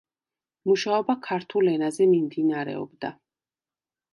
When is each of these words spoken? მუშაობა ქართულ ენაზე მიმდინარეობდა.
მუშაობა 0.69 1.15
ქართულ 1.27 1.69
ენაზე 1.73 2.07
მიმდინარეობდა. 2.15 3.13